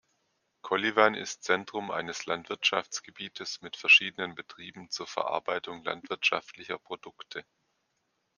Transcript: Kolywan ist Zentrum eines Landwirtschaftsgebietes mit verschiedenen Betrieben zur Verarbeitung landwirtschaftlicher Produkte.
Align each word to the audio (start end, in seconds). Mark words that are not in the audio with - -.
Kolywan 0.65 1.13
ist 1.13 1.43
Zentrum 1.43 1.91
eines 1.91 2.25
Landwirtschaftsgebietes 2.25 3.61
mit 3.61 3.75
verschiedenen 3.77 4.33
Betrieben 4.33 4.89
zur 4.89 5.05
Verarbeitung 5.05 5.83
landwirtschaftlicher 5.83 6.79
Produkte. 6.79 7.45